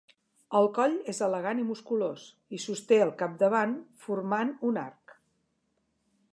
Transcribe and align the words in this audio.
El 0.59 0.67
coll 0.77 0.95
és 1.13 1.19
elegant 1.27 1.61
i 1.63 1.65
musculós, 1.67 2.25
i 2.59 2.61
sosté 2.65 2.99
al 3.05 3.13
capdavant 3.21 3.77
formant 4.07 4.57
un 4.71 4.83
arc. 4.89 5.19